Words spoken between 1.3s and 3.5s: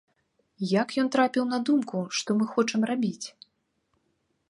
на думку, што мы хочам рабіць?!